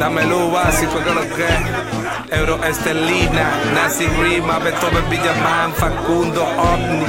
Dame 0.00 0.24
luz 0.24 0.52
básico 0.52 0.98
que 1.04 1.10
lo 1.10 1.20
que 1.36 2.36
Euro 2.36 2.62
Estelina, 2.64 3.50
Nazi 3.74 4.06
Rima, 4.06 4.58
Beethoven 4.58 5.08
Villaman, 5.10 5.72
Facundo 5.74 6.42
Ovni, 6.42 7.04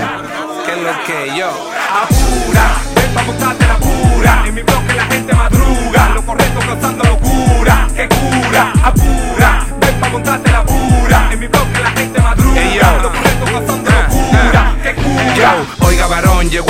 que 0.66 0.76
lo 0.84 0.94
que 1.06 1.38
yo. 1.38 1.50
Apura, 2.02 2.68
ven 2.96 3.14
pa' 3.14 3.68
la 3.68 3.78
pura. 3.78 4.44
En 4.48 4.54
mi 4.56 4.62
bloque 4.64 4.94
la 4.96 5.04
gente 5.06 5.17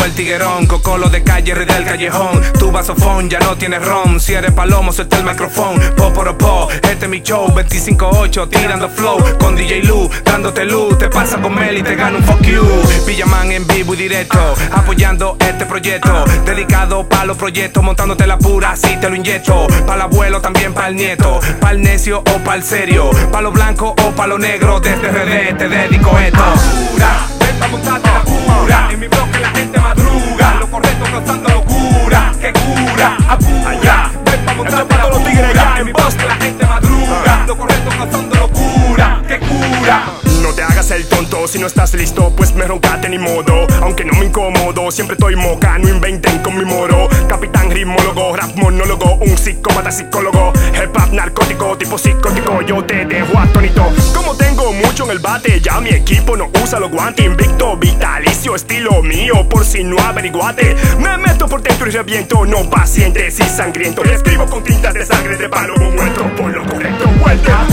el 0.07 0.13
tiguerón, 0.13 0.65
cocolo 0.67 1.09
de 1.09 1.21
calle, 1.21 1.53
rey 1.53 1.65
del 1.65 1.83
callejón. 1.83 2.41
Tu 2.57 2.71
vasofón 2.71 3.29
ya 3.29 3.39
no 3.39 3.57
tiene 3.57 3.77
ron. 3.77 4.19
Si 4.19 4.33
eres 4.33 4.53
palomo, 4.53 4.93
suelta 4.93 5.17
el 5.17 5.25
micrófono. 5.25 5.81
Po 5.95 6.13
por 6.13 6.37
po, 6.37 6.69
este 6.71 7.05
es 7.05 7.09
mi 7.09 7.21
show. 7.21 7.47
25-8, 7.49 8.49
tirando 8.49 8.89
flow. 8.89 9.17
Con 9.37 9.55
DJ 9.55 9.83
Lu, 9.83 10.09
dándote 10.23 10.63
luz. 10.65 10.97
Te 10.97 11.09
pasa 11.09 11.41
con 11.41 11.53
Mel 11.53 11.77
y 11.77 11.83
te 11.83 11.95
gana 11.95 12.17
un 12.17 12.23
fuck 12.23 12.41
you. 12.41 12.63
Villaman 13.05 13.51
en 13.51 13.67
vivo 13.67 13.93
y 13.95 13.97
directo, 13.97 14.39
apoyando 14.71 15.35
este 15.39 15.65
proyecto. 15.65 16.23
Dedicado 16.45 17.07
pa' 17.07 17.25
los 17.25 17.35
proyectos, 17.35 17.83
montándote 17.83 18.25
la 18.27 18.37
pura, 18.37 18.71
así 18.71 18.95
te 19.01 19.09
lo 19.09 19.15
inyecto. 19.15 19.67
Pa' 19.85 19.95
el 19.95 20.01
abuelo, 20.01 20.39
también 20.39 20.73
pa' 20.73 20.87
el 20.87 20.95
nieto. 20.95 21.39
Pa' 21.59 21.71
el 21.71 21.81
necio 21.81 22.19
o 22.19 22.43
pa' 22.45 22.55
el 22.55 22.63
serio. 22.63 23.09
Pa' 23.31 23.41
lo 23.41 23.51
blanco 23.51 23.93
o 24.05 24.11
pa' 24.11 24.27
lo 24.27 24.37
negro. 24.37 24.79
Desde 24.79 25.09
RD 25.09 25.57
te 25.57 25.67
dedico 25.67 26.17
esto. 26.17 27.36
Pa' 27.59 27.67
montarte 27.67 28.09
la 28.09 28.21
pura. 28.23 28.89
En 28.91 28.99
mi 28.99 29.07
bloque 29.07 29.39
la 29.39 29.49
gente 29.49 29.79
madruga, 29.79 30.55
lo 30.59 30.67
correcto 30.69 31.05
causando 31.11 31.49
locura. 31.49 32.33
Que 32.39 32.53
cura, 32.53 33.17
apura, 33.27 34.11
ven 34.25 34.45
pa' 34.45 34.53
la 34.53 34.85
todos 34.85 35.09
los 35.09 35.23
tigres 35.23 35.49
allá 35.49 35.75
En 35.79 35.85
mi 35.85 35.93
bloque 35.93 36.25
la 36.27 36.35
gente 36.35 36.65
madruga, 36.65 37.43
lo 37.47 37.57
correcto 37.57 37.89
causando 37.97 38.35
locura. 38.35 39.21
Que 39.27 39.39
cura. 39.39 40.05
No 40.41 40.53
te 40.53 40.63
hagas 40.63 40.91
el 40.91 41.07
tonto, 41.07 41.47
si 41.47 41.59
no 41.59 41.67
estás 41.67 41.93
listo, 41.93 42.33
pues 42.35 42.53
me 42.53 42.65
roncate 42.65 43.09
ni 43.09 43.17
modo. 43.17 43.67
Aunque 43.81 44.05
no 44.05 44.13
me 44.13 44.25
incomodo, 44.25 44.91
siempre 44.91 45.15
estoy 45.15 45.35
moca, 45.35 45.77
no 45.77 45.89
inventen 45.89 46.39
con 46.39 46.57
mi 46.57 46.65
moro. 46.65 47.09
Capitán 47.27 47.56
ritmólogo, 47.77 48.35
rap 48.35 48.55
monólogo, 48.55 49.15
un 49.21 49.37
psicópata 49.37 49.91
psicólogo. 49.91 50.51
Hip 50.73 50.95
hop 50.97 51.13
narcótico, 51.13 51.77
tipo 51.77 51.97
psicótico, 51.97 52.61
yo 52.63 52.83
te 52.83 53.05
dejo 53.05 53.37
atónito. 53.37 53.85
Como 54.15 54.35
tengo 54.35 54.73
mucho 54.73 55.03
en 55.03 55.11
el 55.11 55.19
bate, 55.19 55.61
ya 55.61 55.79
mi 55.79 55.89
equipo 55.89 56.35
no 56.35 56.49
usa 56.63 56.79
los 56.79 56.89
guantes. 56.89 57.25
Invicto, 57.25 57.77
vitalicio, 57.77 58.55
estilo 58.55 59.03
mío, 59.03 59.47
por 59.47 59.63
si 59.63 59.83
no 59.83 59.99
averiguate. 59.99 60.75
Me 60.97 61.17
meto 61.17 61.47
por 61.47 61.61
dentro 61.61 61.87
y 61.87 61.91
reviento, 61.91 62.45
no 62.45 62.67
pacientes 62.67 63.39
y 63.39 63.43
sangriento. 63.43 64.03
Escribo 64.03 64.47
con 64.47 64.63
tintas 64.63 64.95
de 64.95 65.05
sangre 65.05 65.37
de 65.37 65.47
palo, 65.47 65.75
muerto 65.77 66.23
por 66.35 66.51
lo 66.51 66.65
correcto, 66.65 67.07
vuelta. 67.21 67.67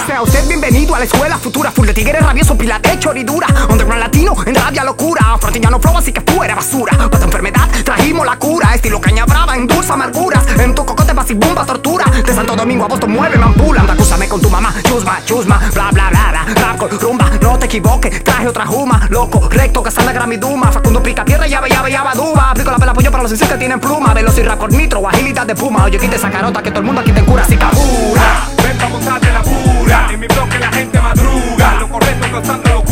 Sea 0.00 0.22
usted 0.22 0.46
bienvenido 0.48 0.94
a 0.94 0.98
la 0.98 1.04
escuela 1.04 1.38
futura 1.38 1.70
Full 1.70 1.86
de 1.86 1.94
tigres 1.94 2.20
rabioso, 2.20 2.58
pila 2.58 2.78
de 2.78 2.98
choridura. 2.98 3.46
Underground 3.70 4.02
latino, 4.02 4.34
en 4.44 4.54
rabia 4.54 4.84
locura 4.84 5.38
Frontillano 5.40 5.78
flow, 5.80 5.96
así 5.96 6.12
que 6.12 6.20
fuera 6.20 6.54
basura. 6.54 6.92
Pa' 7.10 7.18
tu 7.18 7.24
enfermedad 7.24 7.68
trajimos 7.84 8.26
la 8.26 8.36
cura. 8.36 8.74
Estilo 8.74 9.00
caña 9.00 9.24
brava, 9.24 9.56
endulza 9.56 9.94
amarguras. 9.94 10.44
En 10.58 10.74
tu 10.74 10.84
cocote 10.84 11.12
vas 11.12 11.30
y 11.30 11.34
bomba 11.34 11.64
tortura. 11.64 12.04
De 12.04 12.32
Santo 12.32 12.54
Domingo 12.56 12.84
a 12.84 12.88
Boston 12.88 13.12
mueve 13.12 13.38
mampula 13.38 13.80
Anda, 13.80 13.94
acúsame 13.94 14.28
con 14.28 14.40
tu 14.40 14.50
mamá, 14.50 14.74
chusma, 14.82 15.20
chusma 15.24 15.60
Bla, 15.72 15.90
bla, 15.90 16.10
bla, 16.10 16.30
bla, 16.30 16.54
rap 16.54 16.76
con 16.76 16.90
rumba 17.00 17.30
No 17.40 17.58
te 17.58 17.66
equivoques, 17.66 18.22
traje 18.22 18.48
otra 18.48 18.66
juma 18.66 19.06
Loco, 19.10 19.48
recto, 19.50 19.82
cazando 19.82 20.12
gramiduma 20.12 20.70
Facundo 20.72 21.02
pica 21.02 21.24
tierra, 21.24 21.46
llave, 21.46 21.68
llave, 21.68 21.90
llave, 21.90 22.10
duba 22.14 22.50
Aplico 22.50 22.70
la 22.70 22.78
pela 22.78 22.92
apoyo 22.92 23.10
para 23.10 23.22
los 23.22 23.32
inicios 23.32 23.50
que 23.50 23.56
tienen 23.56 23.80
pluma. 23.80 24.14
Veloz 24.14 24.36
nitro, 24.70 25.08
agilidad 25.08 25.46
de 25.46 25.54
puma. 25.54 25.84
Oye, 25.84 25.98
quite 25.98 26.16
esa 26.16 26.30
carota 26.30 26.62
que 26.62 26.70
todo 26.70 26.80
el 26.80 26.86
mundo 26.86 27.00
aquí 27.00 27.12
te 27.12 27.22
cura 27.22 27.42
Así 27.42 27.56
que 27.56 27.64
Apura, 27.64 28.48
ven 28.62 28.78
pa' 28.78 28.88
montarte 28.88 29.32
la 29.32 29.42
pura. 29.42 29.73
En 29.86 30.20
mi 30.20 30.26
bloque 30.26 30.58
la 30.58 30.72
gente 30.72 30.98
madruga, 31.00 31.74
lo 31.80 31.88
correcto 31.88 32.26
causando 32.30 32.68
locura. 32.70 32.83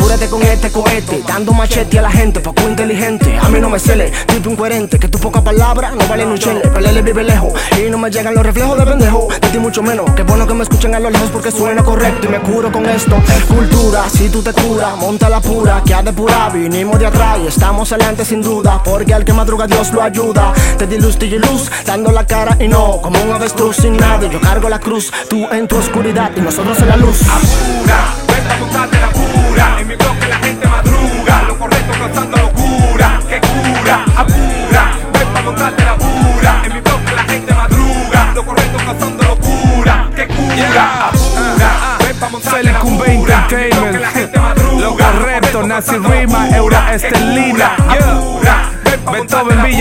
Apúrate 0.00 0.30
con 0.30 0.42
este 0.42 0.70
cohete, 0.70 1.22
dando 1.28 1.52
machete 1.52 1.98
a 1.98 2.02
la 2.02 2.10
gente, 2.10 2.40
poco 2.40 2.62
inteligente. 2.62 3.38
A 3.38 3.50
mí 3.50 3.60
no 3.60 3.68
me 3.68 3.78
cele, 3.78 4.10
tipo 4.26 4.48
incoherente, 4.48 4.98
que 4.98 5.08
tu 5.08 5.18
poca 5.18 5.44
palabra 5.44 5.90
no 5.90 6.08
vale 6.08 6.24
un 6.24 6.38
chele. 6.38 6.60
Pelele 6.60 7.02
vive 7.02 7.22
lejos 7.22 7.52
y 7.76 7.90
no 7.90 7.98
me 7.98 8.10
llegan 8.10 8.34
los 8.34 8.42
reflejos 8.42 8.78
de 8.78 8.86
pendejo. 8.86 9.28
De 9.28 9.48
ti 9.50 9.58
mucho 9.58 9.82
menos, 9.82 10.10
que 10.12 10.22
bueno 10.22 10.46
que 10.46 10.54
me 10.54 10.62
escuchen 10.62 10.94
a 10.94 11.00
lo 11.00 11.10
lejos 11.10 11.28
porque 11.28 11.52
suena 11.52 11.84
correcto 11.84 12.26
y 12.26 12.30
me 12.30 12.40
curo 12.40 12.72
con 12.72 12.86
esto. 12.88 13.14
Cultura, 13.46 14.08
si 14.08 14.30
tú 14.30 14.42
te 14.42 14.54
curas, 14.54 14.96
monta 14.96 15.28
la 15.28 15.42
pura, 15.42 15.82
que 15.84 15.92
ha 15.92 16.02
de 16.02 16.14
pura, 16.14 16.48
vinimos 16.48 16.98
de 16.98 17.06
atrás 17.06 17.38
y 17.44 17.48
estamos 17.48 17.92
adelante 17.92 18.24
sin 18.24 18.40
duda. 18.40 18.82
Porque 18.82 19.12
al 19.12 19.26
que 19.26 19.34
madruga 19.34 19.66
Dios 19.66 19.92
lo 19.92 20.02
ayuda. 20.02 20.54
Te 20.78 20.86
di 20.86 20.96
luz, 20.96 21.18
y 21.20 21.28
luz, 21.38 21.70
dando 21.84 22.10
la 22.10 22.26
cara 22.26 22.56
y 22.58 22.68
no, 22.68 23.02
como 23.02 23.22
un 23.22 23.32
avestruz 23.32 23.76
sin 23.76 23.98
nadie. 23.98 24.30
Yo 24.30 24.40
cargo 24.40 24.70
la 24.70 24.78
cruz, 24.78 25.12
tú 25.28 25.46
en 25.52 25.68
tu 25.68 25.76
oscuridad 25.76 26.30
y 26.34 26.40
nosotros 26.40 26.78
en 26.80 26.88
la 26.88 26.96
luz. 26.96 27.20
Apura, 27.28 28.29
pa' 28.48 28.56
montarte 28.58 29.00
la 29.00 29.08
pura. 29.08 29.80
En 29.80 29.88
mi 29.88 29.96
bloque 29.96 30.26
la 30.28 30.36
gente 30.38 30.66
madruga, 30.68 31.42
lo 31.48 31.58
correcto 31.58 31.92
causando 31.98 32.36
locura. 32.36 33.20
Que 33.28 33.40
cura, 33.40 34.04
apura, 34.16 34.82
ven 35.12 35.28
pa' 35.32 35.42
montarte 35.42 35.84
la 35.84 35.94
pura. 35.96 36.62
En 36.64 36.72
mi 36.74 36.80
bloque 36.80 37.12
la 37.14 37.24
gente 37.24 37.54
madruga, 37.54 38.32
lo 38.34 38.44
correcto 38.44 38.78
causando 38.84 39.22
locura. 39.24 40.10
Que 40.14 40.26
cura, 40.26 40.84
apura, 41.08 41.70
ven 42.04 42.16
pa' 42.18 42.28
montarte 42.28 42.62
la 42.72 42.80
pura. 42.80 42.94
En 42.96 43.10
mi 43.10 43.24
bloque 43.24 43.56
Entertainment. 43.56 44.00
la 44.00 44.10
gente 44.10 44.38
madruga, 44.38 44.80
Lo 44.80 44.96
correcto, 44.96 45.66
Nazi 45.66 45.96
Rima, 45.98 46.48
Euro 46.56 46.76
Estelina. 46.92 47.74
Apura, 47.88 48.70
Beethoven 49.12 49.62
mi 49.62 49.72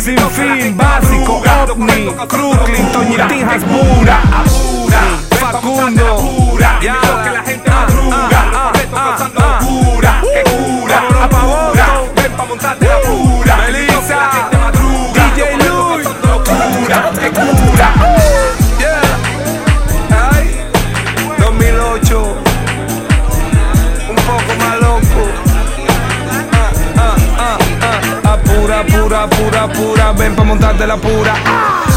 Sin 0.00 0.18
Fin, 0.30 0.76
Básico, 0.76 1.42
OVNI. 1.70 2.12
Toñitín, 2.92 3.26
Que 3.28 3.44
Hasbura. 3.44 4.20
apura, 4.22 5.02
Facundo. 5.40 6.29
Ven 30.20 30.34
pa' 30.34 30.44
montarte 30.44 30.84
la 30.84 30.96
pura. 30.98 31.32
Ah. 31.44 31.89